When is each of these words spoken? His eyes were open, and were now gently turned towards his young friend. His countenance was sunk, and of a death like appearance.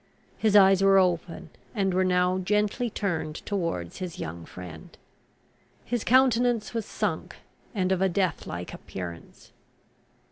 His 0.39 0.55
eyes 0.55 0.81
were 0.81 0.97
open, 0.97 1.51
and 1.75 1.93
were 1.93 2.03
now 2.03 2.39
gently 2.39 2.89
turned 2.89 3.35
towards 3.45 3.97
his 3.99 4.17
young 4.17 4.45
friend. 4.47 4.97
His 5.85 6.03
countenance 6.03 6.73
was 6.73 6.87
sunk, 6.87 7.35
and 7.75 7.91
of 7.91 8.01
a 8.01 8.09
death 8.09 8.47
like 8.47 8.73
appearance. 8.73 9.51